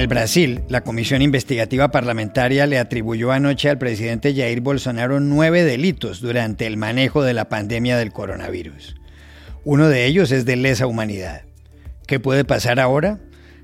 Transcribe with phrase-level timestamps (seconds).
[0.00, 6.22] el Brasil, la Comisión Investigativa Parlamentaria le atribuyó anoche al presidente Jair Bolsonaro nueve delitos
[6.22, 8.96] durante el manejo de la pandemia del coronavirus.
[9.62, 11.42] Uno de ellos es de lesa humanidad.
[12.06, 13.18] ¿Qué puede pasar ahora?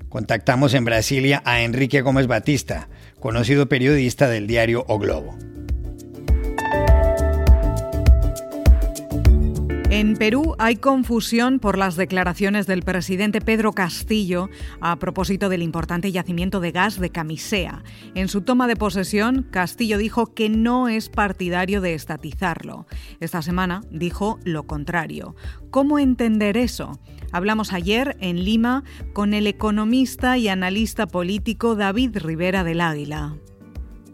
[0.09, 2.87] Contactamos en Brasilia a Enrique Gómez Batista,
[3.19, 5.39] conocido periodista del diario O Globo.
[9.97, 14.47] En Perú hay confusión por las declaraciones del presidente Pedro Castillo
[14.79, 17.83] a propósito del importante yacimiento de gas de Camisea.
[18.13, 22.85] En su toma de posesión, Castillo dijo que no es partidario de estatizarlo.
[23.19, 25.35] Esta semana dijo lo contrario.
[25.71, 26.99] ¿Cómo entender eso?
[27.31, 28.83] Hablamos ayer en Lima
[29.13, 33.35] con el economista y analista político David Rivera del Águila.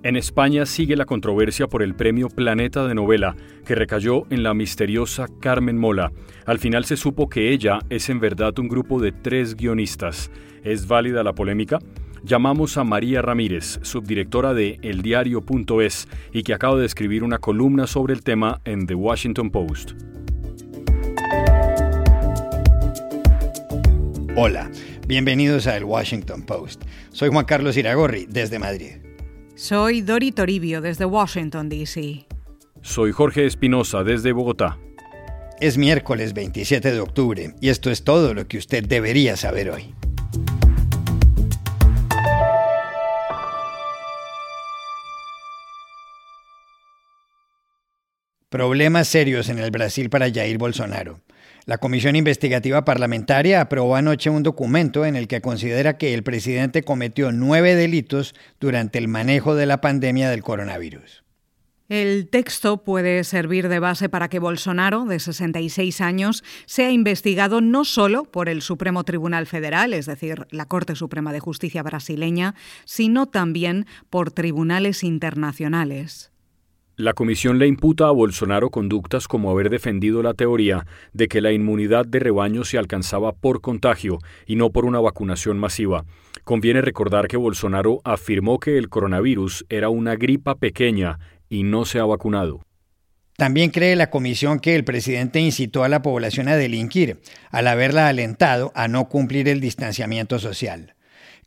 [0.04, 4.54] En España sigue la controversia por el premio Planeta de Novela, que recayó en la
[4.54, 6.12] misteriosa Carmen Mola.
[6.46, 10.30] Al final se supo que ella es en verdad un grupo de tres guionistas.
[10.62, 11.80] ¿Es válida la polémica?
[12.22, 18.14] Llamamos a María Ramírez, subdirectora de eldiario.es y que acaba de escribir una columna sobre
[18.14, 19.92] el tema en The Washington Post.
[24.36, 24.70] Hola,
[25.08, 26.84] bienvenidos a El Washington Post.
[27.12, 29.03] Soy Juan Carlos Iragorri, desde Madrid.
[29.56, 32.26] Soy Dori Toribio desde Washington, D.C.
[32.82, 34.80] Soy Jorge Espinosa desde Bogotá.
[35.62, 39.94] Es miércoles 27 de octubre y esto es todo lo que usted debería saber hoy.
[48.50, 51.20] Problemas serios en el Brasil para Jair Bolsonaro.
[51.66, 56.84] La Comisión Investigativa Parlamentaria aprobó anoche un documento en el que considera que el presidente
[56.84, 61.24] cometió nueve delitos durante el manejo de la pandemia del coronavirus.
[61.88, 67.86] El texto puede servir de base para que Bolsonaro, de 66 años, sea investigado no
[67.86, 73.28] solo por el Supremo Tribunal Federal, es decir, la Corte Suprema de Justicia brasileña, sino
[73.28, 76.33] también por tribunales internacionales.
[76.96, 81.52] La comisión le imputa a Bolsonaro conductas como haber defendido la teoría de que la
[81.52, 86.06] inmunidad de rebaño se alcanzaba por contagio y no por una vacunación masiva.
[86.44, 91.18] Conviene recordar que Bolsonaro afirmó que el coronavirus era una gripa pequeña
[91.50, 92.62] y no se ha vacunado.
[93.38, 98.08] También cree la comisión que el presidente incitó a la población a delinquir al haberla
[98.08, 100.94] alentado a no cumplir el distanciamiento social,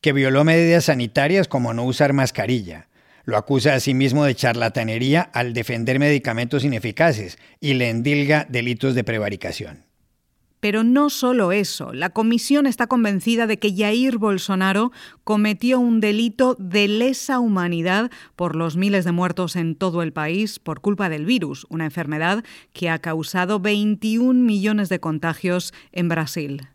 [0.00, 2.88] que violó medidas sanitarias como no usar mascarilla,
[3.26, 8.94] lo acusa a sí mismo de charlatanería al defender medicamentos ineficaces y le endilga delitos
[8.94, 9.84] de prevaricación.
[10.60, 14.90] Pero no solo eso, la comisión está convencida de que Jair Bolsonaro
[15.22, 20.58] cometió un delito de lesa humanidad por los miles de muertos en todo el país
[20.58, 22.42] por culpa del virus, una enfermedad
[22.72, 26.68] que ha causado 21 millones de contagios en Brasil.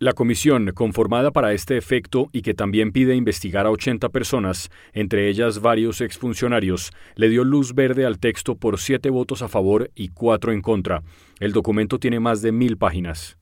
[0.00, 5.28] La comisión, conformada para este efecto y que también pide investigar a 80 personas, entre
[5.28, 10.10] ellas varios exfuncionarios, le dio luz verde al texto por siete votos a favor y
[10.10, 11.02] cuatro en contra.
[11.40, 13.38] El documento tiene más de mil páginas.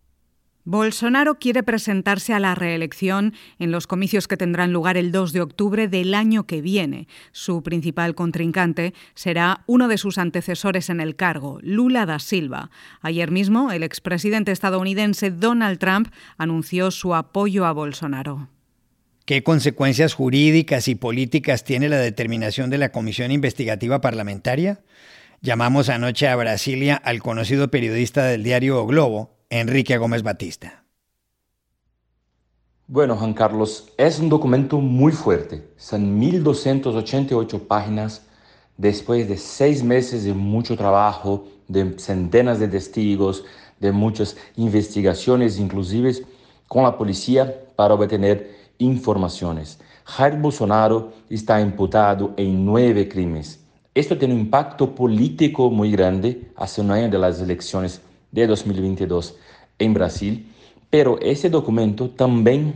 [0.67, 5.41] Bolsonaro quiere presentarse a la reelección en los comicios que tendrán lugar el 2 de
[5.41, 7.07] octubre del año que viene.
[7.31, 12.73] Su principal contrincante será uno de sus antecesores en el cargo, Lula da Silva.
[13.01, 18.49] Ayer mismo, el expresidente estadounidense Donald Trump anunció su apoyo a Bolsonaro.
[19.25, 24.81] ¿Qué consecuencias jurídicas y políticas tiene la determinación de la Comisión Investigativa Parlamentaria?
[25.43, 30.83] Llamamos anoche a Brasilia al conocido periodista del diario Globo, Enrique Gómez Batista.
[32.89, 35.69] Bueno, Juan Carlos, es un documento muy fuerte.
[35.77, 38.23] Son 1.288 páginas
[38.77, 43.45] después de seis meses de mucho trabajo, de centenas de testigos,
[43.79, 46.13] de muchas investigaciones, inclusive
[46.67, 49.79] con la policía, para obtener informaciones.
[50.05, 53.61] Jair Bolsonaro está imputado en nueve crímenes.
[53.95, 58.01] Esto tiene un impacto político muy grande hace un año de las elecciones
[58.37, 59.35] de 2022
[59.81, 60.45] em Brasil,
[60.91, 62.75] pero esse documento também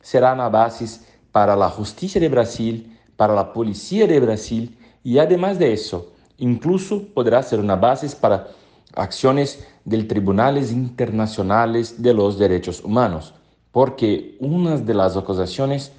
[0.00, 1.00] será na base
[1.30, 2.86] para a Justiça de Brasil,
[3.16, 4.70] para a Polícia de Brasil
[5.04, 8.48] e, además de isso, incluso poderá ser uma base para
[8.96, 13.34] ações de tribunales internacionales de los derechos humanos,
[13.70, 15.92] porque uma das acusações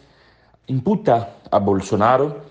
[0.67, 2.41] imputa a Bolsonaro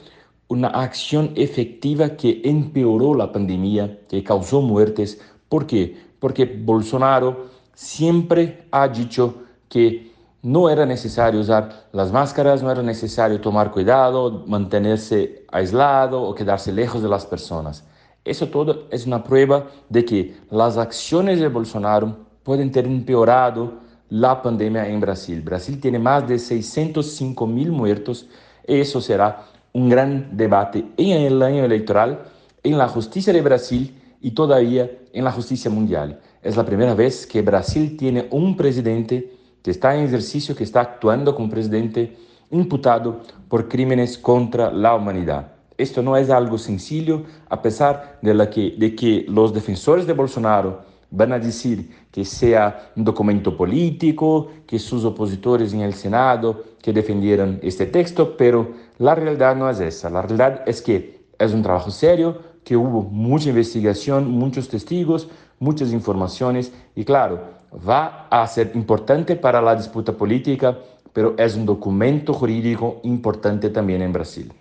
[0.53, 5.19] uma ação efetiva que empeorou a pandemia, que causou muertes.
[5.49, 5.97] ¿Por quê?
[6.23, 13.41] Porque Bolsonaro siempre ha dicho que no era necesario usar las máscaras, no era necesario
[13.41, 17.85] tomar cuidado, mantenerse aislado o quedarse lejos de las personas.
[18.25, 24.41] Eso todo es una prueba de que las acciones de Bolsonaro pueden ter empeorado la
[24.43, 25.43] pandemia en Brasil.
[25.43, 28.29] Brasil tiene más de 605 mil muertos.
[28.63, 32.21] Eso será un gran debate en el año electoral,
[32.63, 36.21] en la justicia de Brasil y todavía en la justicia mundial.
[36.43, 39.33] Es la primera vez que Brasil tiene un presidente
[39.63, 42.17] que está en ejercicio, que está actuando como presidente
[42.51, 45.53] imputado por crímenes contra la humanidad.
[45.77, 50.83] Esto no es algo sencillo, a pesar de, que, de que los defensores de Bolsonaro
[51.11, 56.93] van a decir que sea un documento político, que sus opositores en el Senado que
[56.93, 60.11] defendieron este texto, pero la realidad no es esa.
[60.11, 65.29] La realidad es que es un trabajo serio, que hubo mucha investigación, muchos testigos,
[65.59, 67.41] muchas informaciones y claro,
[67.89, 70.79] va a ser importante para la disputa política,
[71.13, 74.53] pero es un documento jurídico importante también en Brasil.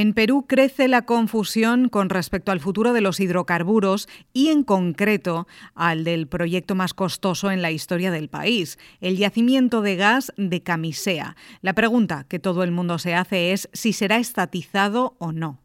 [0.00, 5.46] En Perú crece la confusión con respecto al futuro de los hidrocarburos y en concreto
[5.74, 10.62] al del proyecto más costoso en la historia del país, el yacimiento de gas de
[10.62, 11.36] Camisea.
[11.60, 15.60] La pregunta que todo el mundo se hace es si será estatizado o no.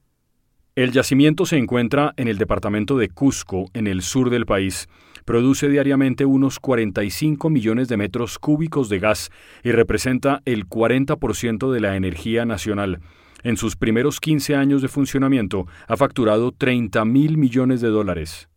[0.75, 4.89] El yacimiento se encuentra en el departamento de Cusco, en el sur del país.
[5.23, 9.31] Produce diariamente unos 45 millones de metros cúbicos de gas
[9.63, 12.99] y representa el 40% de la energía nacional.
[13.45, 18.50] En sus primeros 15 años de funcionamiento ha facturado 30 mil millones de dólares.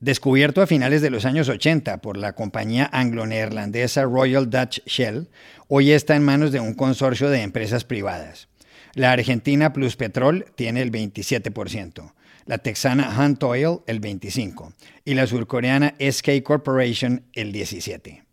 [0.00, 5.28] Descubierto a finales de los años 80 por la compañía anglo-neerlandesa Royal Dutch Shell,
[5.68, 8.48] hoy está en manos de un consorcio de empresas privadas.
[8.94, 12.12] La argentina Plus Petrol tiene el 27%,
[12.46, 18.23] la texana Hunt Oil el 25% y la surcoreana SK Corporation el 17%.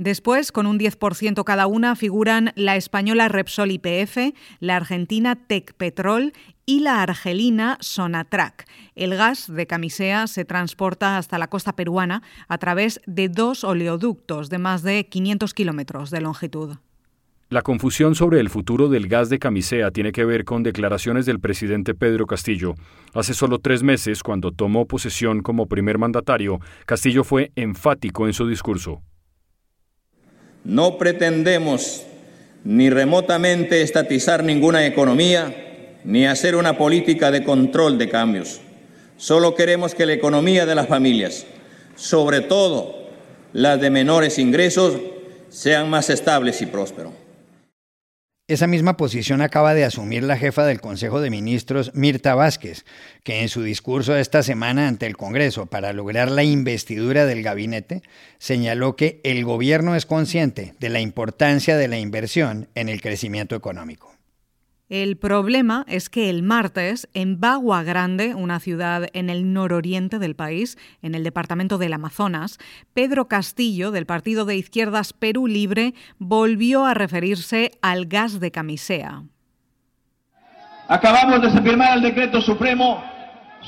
[0.00, 6.32] Después, con un 10% cada una, figuran la española Repsol YPF, la argentina Tecpetrol
[6.64, 8.64] y la argelina Sonatrac.
[8.94, 14.48] El gas de Camisea se transporta hasta la costa peruana a través de dos oleoductos
[14.48, 16.76] de más de 500 kilómetros de longitud.
[17.50, 21.40] La confusión sobre el futuro del gas de Camisea tiene que ver con declaraciones del
[21.40, 22.74] presidente Pedro Castillo.
[23.12, 28.46] Hace solo tres meses, cuando tomó posesión como primer mandatario, Castillo fue enfático en su
[28.48, 29.02] discurso.
[30.64, 32.02] No pretendemos
[32.64, 38.60] ni remotamente estatizar ninguna economía, ni hacer una política de control de cambios.
[39.16, 41.46] Solo queremos que la economía de las familias,
[41.94, 43.08] sobre todo
[43.52, 44.94] las de menores ingresos,
[45.48, 47.12] sean más estables y prósperos.
[48.50, 52.84] Esa misma posición acaba de asumir la jefa del Consejo de Ministros, Mirta Vázquez,
[53.22, 58.02] que en su discurso esta semana ante el Congreso para lograr la investidura del gabinete,
[58.38, 63.54] señaló que el gobierno es consciente de la importancia de la inversión en el crecimiento
[63.54, 64.19] económico.
[64.90, 70.34] El problema es que el martes, en Bagua Grande, una ciudad en el nororiente del
[70.34, 72.58] país, en el departamento del Amazonas,
[72.92, 79.22] Pedro Castillo, del partido de izquierdas Perú Libre, volvió a referirse al gas de camisea.
[80.88, 83.00] Acabamos de firmar el decreto supremo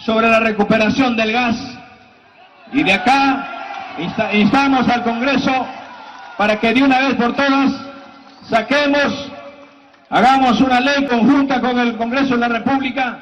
[0.04, 1.56] sobre la recuperación del gas
[2.72, 3.94] y de acá
[4.32, 5.68] instamos al Congreso
[6.36, 7.72] para que de una vez por todas
[8.50, 9.31] saquemos
[10.12, 13.18] hagamos una ley conjunta con el Congreso de la República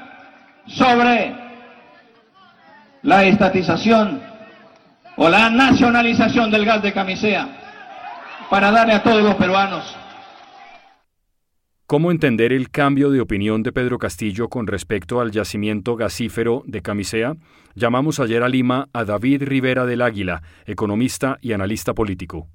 [0.67, 1.33] sobre
[3.03, 4.21] la estatización
[5.17, 7.49] o la nacionalización del gas de camisea
[8.51, 9.97] para darle a todos los peruanos.
[11.87, 16.83] ¿Cómo entender el cambio de opinión de Pedro Castillo con respecto al yacimiento gasífero de
[16.83, 17.35] Camisea?
[17.75, 22.49] Llamamos ayer a Lima a David Rivera del Águila, economista y analista político.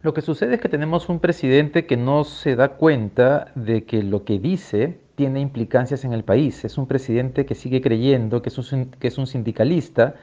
[0.00, 4.04] Lo que sucede es que tenemos un presidente que no se da cuenta de que
[4.04, 6.64] lo que dice tiene implicancias en el país.
[6.64, 10.14] Es un presidente que sigue creyendo que es un, que es un sindicalista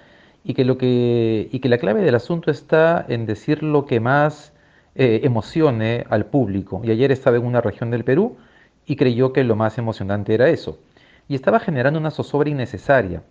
[0.46, 4.54] y que, la clave del asunto está en decir lo que más
[4.96, 6.82] eh, emocione al público.
[6.86, 8.38] Y ayer estaba en una región del Perú
[8.86, 10.80] y creyó que lo más emocionante era eso.
[11.28, 13.24] Y estaba generando una zozobra innecesaria.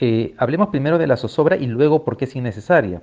[0.00, 3.02] Eh, hablemos primero de la zozobra y luego por qué es innecesaria.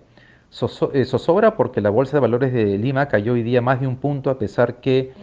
[0.94, 3.96] Eh, zozobra porque la Bolsa de Valores de Lima cayó hoy día más de un
[3.96, 5.14] punto a pesar que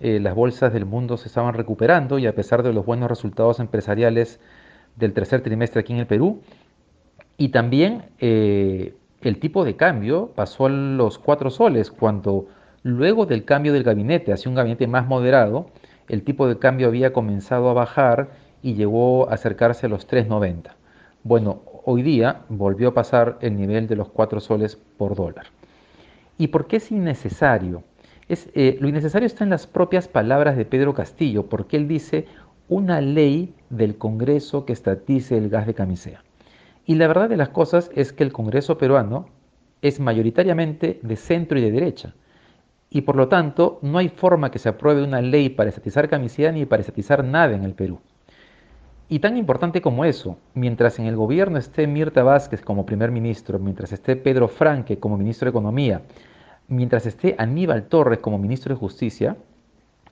[0.00, 3.60] eh, las bolsas del mundo se estaban recuperando y a pesar de los buenos resultados
[3.60, 4.40] empresariales
[4.96, 6.42] del tercer trimestre aquí en el Perú.
[7.38, 12.48] Y también eh, el tipo de cambio pasó a los cuatro soles cuando
[12.82, 15.70] luego del cambio del gabinete hacia un gabinete más moderado,
[16.08, 18.30] el tipo de cambio había comenzado a bajar
[18.62, 20.72] y llegó a acercarse a los 3.90.
[21.22, 25.46] Bueno, hoy día volvió a pasar el nivel de los 4 soles por dólar.
[26.38, 27.84] ¿Y por qué es innecesario?
[28.28, 32.26] Es, eh, lo innecesario está en las propias palabras de Pedro Castillo, porque él dice
[32.68, 36.22] una ley del Congreso que estatice el gas de camisea.
[36.86, 39.26] Y la verdad de las cosas es que el Congreso peruano
[39.82, 42.14] es mayoritariamente de centro y de derecha.
[42.90, 46.52] Y por lo tanto, no hay forma que se apruebe una ley para estatizar camisea
[46.52, 48.00] ni para estatizar nada en el Perú.
[49.12, 53.58] Y tan importante como eso, mientras en el gobierno esté Mirta Vázquez como primer ministro,
[53.58, 56.00] mientras esté Pedro Franque como ministro de Economía,
[56.68, 59.36] mientras esté Aníbal Torres como ministro de Justicia,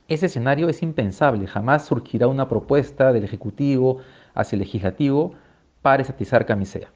[0.06, 1.46] ese escenario es impensable.
[1.46, 4.00] Jamás surgirá una propuesta del Ejecutivo
[4.34, 5.32] hacia el Legislativo
[5.80, 6.90] para estatizar camisea.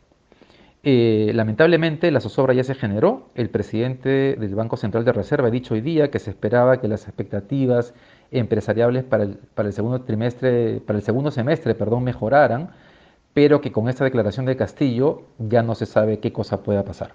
[0.86, 3.30] Eh, lamentablemente la zozobra ya se generó.
[3.34, 6.88] El presidente del Banco Central de Reserva ha dicho hoy día que se esperaba que
[6.88, 7.94] las expectativas
[8.38, 12.70] empresariales para el, para el segundo trimestre, para el segundo semestre, perdón, mejoraran,
[13.32, 17.14] pero que con esta declaración de Castillo ya no se sabe qué cosa pueda pasar.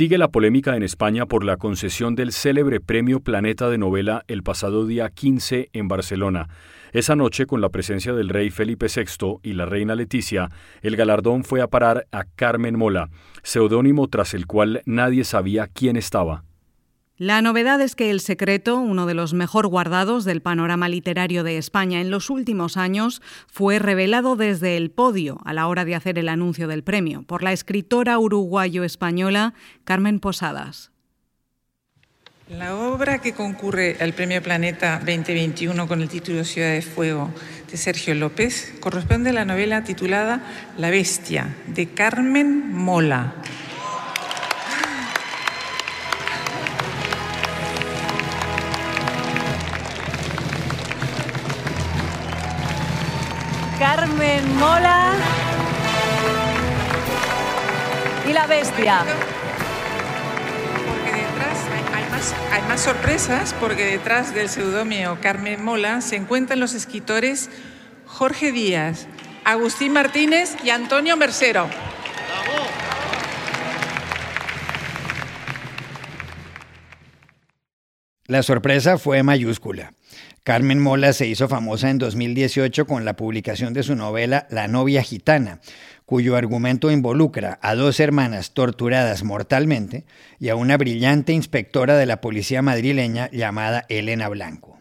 [0.00, 4.42] Sigue la polémica en España por la concesión del célebre Premio Planeta de Novela el
[4.42, 6.48] pasado día 15 en Barcelona.
[6.92, 10.48] Esa noche, con la presencia del rey Felipe VI y la reina Leticia,
[10.80, 13.10] el galardón fue a parar a Carmen Mola,
[13.42, 16.44] seudónimo tras el cual nadie sabía quién estaba.
[17.20, 21.58] La novedad es que El Secreto, uno de los mejor guardados del panorama literario de
[21.58, 26.18] España en los últimos años, fue revelado desde el podio a la hora de hacer
[26.18, 29.52] el anuncio del premio por la escritora uruguayo-española
[29.84, 30.92] Carmen Posadas.
[32.48, 37.30] La obra que concurre al Premio Planeta 2021 con el título Ciudad de Fuego
[37.70, 40.42] de Sergio López corresponde a la novela titulada
[40.78, 43.34] La Bestia de Carmen Mola.
[54.60, 55.14] Mola
[58.28, 59.04] y la bestia.
[60.86, 66.60] Porque detrás hay más, hay más sorpresas, porque detrás del seudónimo Carmen Mola se encuentran
[66.60, 67.48] los escritores
[68.04, 69.06] Jorge Díaz,
[69.46, 71.66] Agustín Martínez y Antonio Mercero.
[78.26, 79.92] La sorpresa fue mayúscula.
[80.42, 85.02] Carmen Mola se hizo famosa en 2018 con la publicación de su novela La novia
[85.02, 85.60] gitana,
[86.06, 90.06] cuyo argumento involucra a dos hermanas torturadas mortalmente
[90.38, 94.80] y a una brillante inspectora de la policía madrileña llamada Elena Blanco.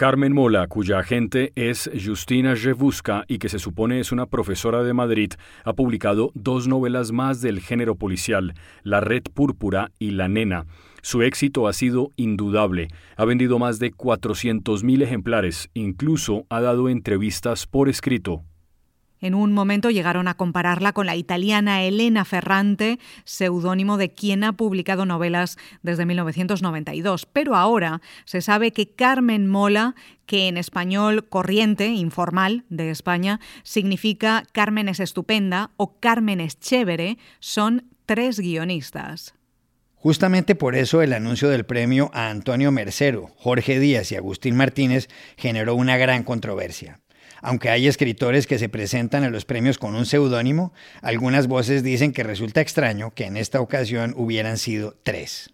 [0.00, 4.94] Carmen Mola, cuya agente es Justina Revusca y que se supone es una profesora de
[4.94, 10.64] Madrid, ha publicado dos novelas más del género policial, La Red Púrpura y La Nena.
[11.02, 12.88] Su éxito ha sido indudable.
[13.16, 15.70] Ha vendido más de 400.000 ejemplares.
[15.74, 18.44] Incluso ha dado entrevistas por escrito.
[19.20, 24.54] En un momento llegaron a compararla con la italiana Elena Ferrante, seudónimo de quien ha
[24.54, 27.26] publicado novelas desde 1992.
[27.26, 34.44] Pero ahora se sabe que Carmen Mola, que en español corriente, informal, de España, significa
[34.52, 39.34] Carmen es estupenda o Carmen es chévere, son tres guionistas.
[40.02, 45.08] Justamente por eso el anuncio del premio a Antonio Mercero, Jorge Díaz y Agustín Martínez
[45.36, 47.00] generó una gran controversia.
[47.42, 52.12] Aunque hay escritores que se presentan a los premios con un seudónimo, algunas voces dicen
[52.12, 55.52] que resulta extraño que en esta ocasión hubieran sido tres.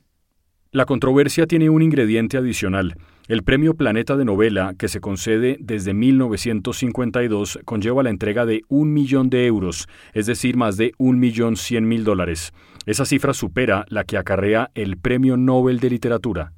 [0.71, 2.97] La controversia tiene un ingrediente adicional.
[3.27, 8.93] El premio Planeta de Novela, que se concede desde 1952, conlleva la entrega de un
[8.93, 12.53] millón de euros, es decir, más de un millón cien mil dólares.
[12.87, 16.53] Esa cifra supera la que acarrea el Premio Nobel de Literatura.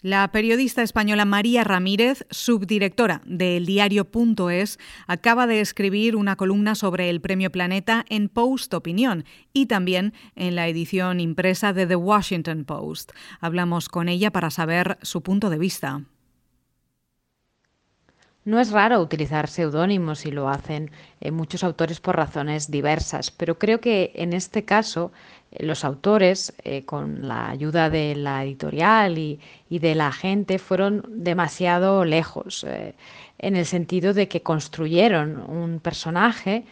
[0.00, 7.22] La periodista española María Ramírez, subdirectora del diario.es, acaba de escribir una columna sobre el
[7.22, 13.12] Premio Planeta en Post Opinión y también en la edición impresa de The Washington Post.
[13.40, 16.02] Hablamos con ella para saber su punto de vista.
[18.44, 20.90] No es raro utilizar seudónimos y lo hacen
[21.22, 25.12] eh, muchos autores por razones diversas, pero creo que en este caso
[25.50, 31.04] eh, los autores, eh, con la ayuda de la editorial y, de la gente, fueron
[31.08, 32.64] demasiado lejos,
[33.38, 36.64] en el sentido de que construyeron un personaje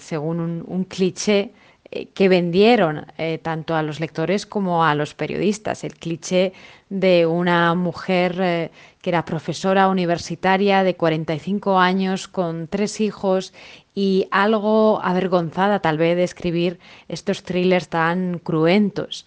[0.00, 1.52] según un cliché
[1.92, 5.82] eh, que vendieron eh, tanto a los lectores como a los periodistas.
[5.82, 6.52] El cliché
[6.88, 8.70] de una mujer eh,
[9.02, 13.52] que era profesora universitaria de 45 años con tres hijos
[13.92, 16.78] y algo avergonzada tal vez de escribir
[17.08, 19.26] estos thrillers tan cruentos.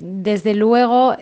[0.00, 1.16] desde luego,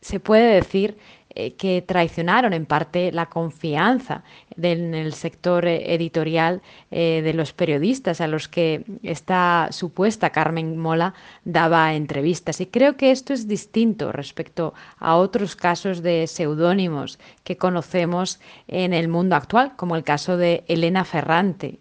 [0.00, 0.96] se puede decir
[1.34, 4.24] eh, que traicionaron en parte la confianza
[4.56, 10.78] en el sector eh, editorial eh, de los periodistas a los que esta supuesta Carmen
[10.78, 11.12] Mola
[11.44, 12.62] daba entrevistas.
[12.62, 18.94] Y creo que esto es distinto respecto a otros casos de seudónimos que conocemos en
[18.94, 21.78] el mundo actual, como el caso de Elena Ferrante,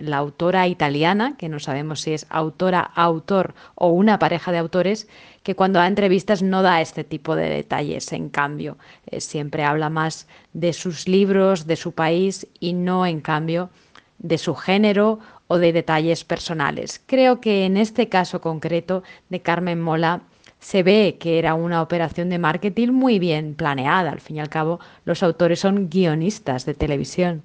[0.00, 5.08] la autora italiana, que no sabemos si es autora, autor o una pareja de autores,
[5.46, 8.75] que cuando da entrevistas no da este tipo de detalles, en cambio,
[9.06, 13.70] eh, siempre habla más de sus libros, de su país y no, en cambio,
[14.18, 15.18] de su género
[15.48, 17.00] o de detalles personales.
[17.06, 20.22] Creo que en este caso concreto de Carmen Mola
[20.58, 24.10] se ve que era una operación de marketing muy bien planeada.
[24.10, 27.42] Al fin y al cabo, los autores son guionistas de televisión.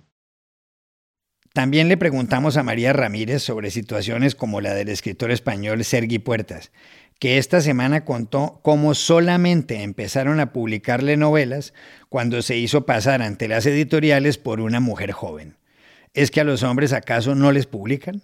[1.53, 6.71] También le preguntamos a María Ramírez sobre situaciones como la del escritor español Sergi Puertas,
[7.21, 11.71] que esta semana contó cómo solamente empezaron a publicarle novelas
[12.09, 15.55] cuando se hizo pasar ante las editoriales por una mujer joven.
[16.15, 18.23] ¿Es que a los hombres acaso no les publican?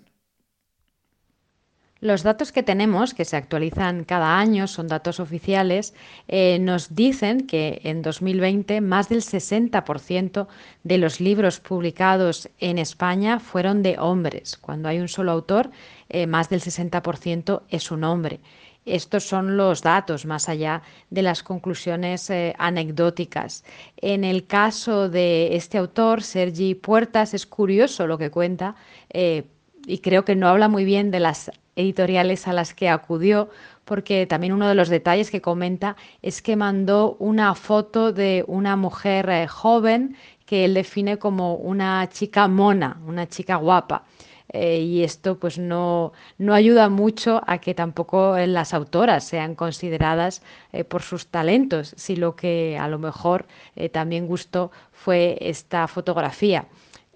[2.00, 5.94] Los datos que tenemos, que se actualizan cada año, son datos oficiales,
[6.28, 10.48] eh, nos dicen que en 2020 más del 60%
[10.84, 14.58] de los libros publicados en España fueron de hombres.
[14.58, 15.70] Cuando hay un solo autor,
[16.10, 18.40] eh, más del 60% es un hombre.
[18.88, 23.66] Estos son los datos, más allá de las conclusiones eh, anecdóticas.
[23.98, 28.76] En el caso de este autor, Sergi Puertas, es curioso lo que cuenta
[29.10, 29.44] eh,
[29.86, 33.50] y creo que no habla muy bien de las editoriales a las que acudió,
[33.84, 38.78] porque también uno de los detalles que comenta es que mandó una foto de una
[38.78, 40.16] mujer eh, joven
[40.46, 44.06] que él define como una chica mona, una chica guapa.
[44.54, 50.42] Eh, y esto pues no, no, ayuda mucho a que tampoco las autoras sean consideradas
[50.72, 55.88] eh, por sus talentos, si lo que a lo mejor eh, también gustó fue esta
[55.88, 56.68] fotografía.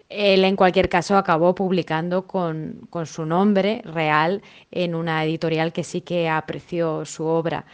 [0.09, 5.85] Él en cualquier caso acabó publicando con, con, su nombre real en una editorial que
[5.85, 7.65] sí que apreció su obra.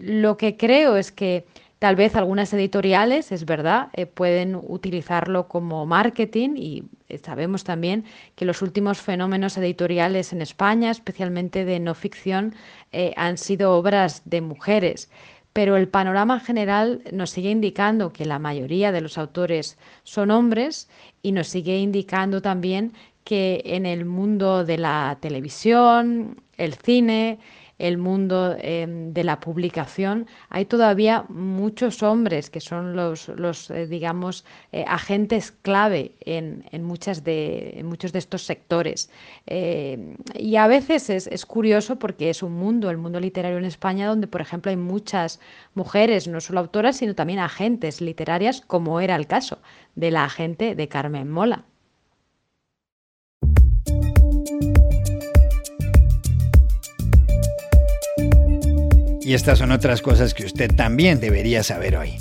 [0.00, 1.44] Lo que creo es que
[1.78, 8.04] Tal vez algunas editoriales, es verdad, eh, pueden utilizarlo como marketing y eh, sabemos también
[8.34, 12.56] que los últimos fenómenos editoriales en España, especialmente de no ficción,
[12.90, 15.08] eh, han sido obras de mujeres.
[15.52, 20.88] Pero el panorama general nos sigue indicando que la mayoría de los autores son hombres
[21.22, 27.38] y nos sigue indicando también que en el mundo de la televisión, el cine,
[27.78, 34.44] el mundo em, de la publicación, hay todavía muchos hombres que son los, eh, digamos,
[34.72, 39.10] eh, agentes clave en, en, muchas de, muchos de estos sectores.
[39.46, 44.08] Y a veces es, es, curioso porque es un mundo, el mundo literario en España,
[44.08, 45.40] donde, por ejemplo, hay muchas
[45.74, 49.58] mujeres, no solo autoras, sino también agentes literarias, como era el caso
[49.94, 51.64] de la agente de Carmen Mola.
[59.28, 62.12] Y estas son otras cosas que usted también debería saber hoy.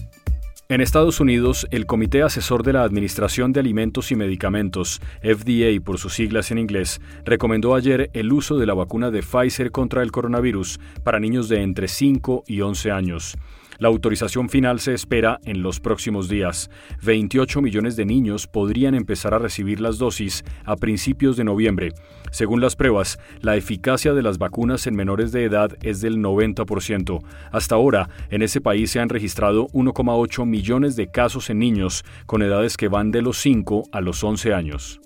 [0.67, 5.99] En Estados Unidos, el Comité Asesor de la Administración de Alimentos y Medicamentos, FDA por
[5.99, 10.11] sus siglas en inglés, recomendó ayer el uso de la vacuna de Pfizer contra el
[10.11, 13.37] coronavirus para niños de entre 5 y 11 años.
[13.79, 16.69] La autorización final se espera en los próximos días.
[17.03, 21.93] 28 millones de niños podrían empezar a recibir las dosis a principios de noviembre.
[22.31, 27.23] Según las pruebas, la eficacia de las vacunas en menores de edad es del 90%.
[27.51, 32.41] Hasta ahora, en ese país se han registrado 1,8 millones de casos en niños con
[32.41, 35.01] edades que van de los 5 a los 11 años.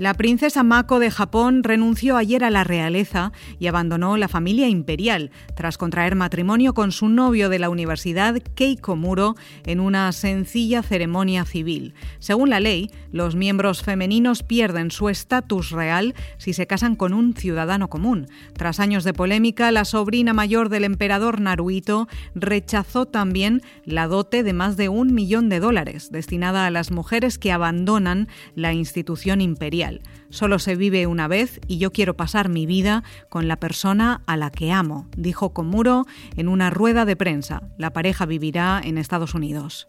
[0.00, 5.30] La princesa Mako de Japón renunció ayer a la realeza y abandonó la familia imperial
[5.54, 9.34] tras contraer matrimonio con su novio de la universidad, Keiko Muro,
[9.66, 11.92] en una sencilla ceremonia civil.
[12.18, 17.34] Según la ley, los miembros femeninos pierden su estatus real si se casan con un
[17.34, 18.26] ciudadano común.
[18.54, 24.54] Tras años de polémica, la sobrina mayor del emperador Naruhito rechazó también la dote de
[24.54, 29.89] más de un millón de dólares destinada a las mujeres que abandonan la institución imperial.
[30.30, 34.36] Solo se vive una vez y yo quiero pasar mi vida con la persona a
[34.36, 37.62] la que amo, dijo Komuro en una rueda de prensa.
[37.78, 39.86] La pareja vivirá en Estados Unidos.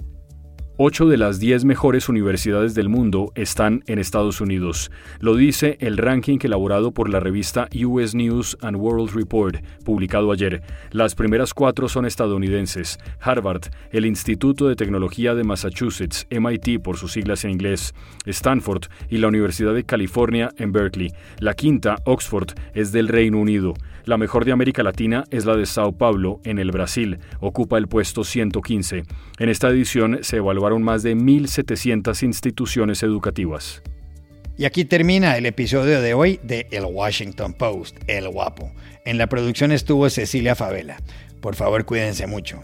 [0.77, 4.89] Ocho de las diez mejores universidades del mundo están en Estados Unidos.
[5.19, 10.61] Lo dice el ranking elaborado por la revista US News and World Report, publicado ayer.
[10.91, 12.99] Las primeras cuatro son estadounidenses.
[13.19, 17.93] Harvard, el Instituto de Tecnología de Massachusetts, MIT por sus siglas en inglés,
[18.25, 21.11] Stanford y la Universidad de California en Berkeley.
[21.39, 23.73] La quinta, Oxford, es del Reino Unido.
[24.05, 27.19] La mejor de América Latina es la de Sao Paulo, en el Brasil.
[27.39, 29.03] Ocupa el puesto 115.
[29.39, 33.81] En esta edición se evaluaron más de 1.700 instituciones educativas.
[34.57, 38.71] Y aquí termina el episodio de hoy de El Washington Post, El Guapo.
[39.05, 40.97] En la producción estuvo Cecilia Favela.
[41.41, 42.63] Por favor, cuídense mucho.